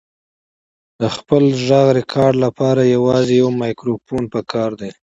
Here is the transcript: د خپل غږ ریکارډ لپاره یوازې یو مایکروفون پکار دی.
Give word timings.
د 1.01 1.03
خپل 1.15 1.43
غږ 1.67 1.87
ریکارډ 1.99 2.35
لپاره 2.45 2.81
یوازې 2.95 3.33
یو 3.41 3.49
مایکروفون 3.61 4.23
پکار 4.33 4.71
دی. 4.79 4.91